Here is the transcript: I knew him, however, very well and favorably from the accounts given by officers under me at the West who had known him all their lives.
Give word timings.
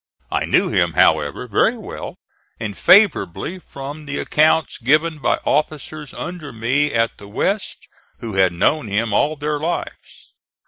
I 0.31 0.45
knew 0.45 0.69
him, 0.69 0.93
however, 0.93 1.47
very 1.47 1.77
well 1.77 2.15
and 2.59 2.75
favorably 2.75 3.59
from 3.59 4.07
the 4.07 4.17
accounts 4.17 4.79
given 4.79 5.19
by 5.19 5.37
officers 5.45 6.11
under 6.11 6.51
me 6.51 6.91
at 6.91 7.19
the 7.19 7.27
West 7.27 7.87
who 8.17 8.33
had 8.33 8.51
known 8.51 8.87
him 8.87 9.13
all 9.13 9.35
their 9.35 9.59
lives. 9.59 10.33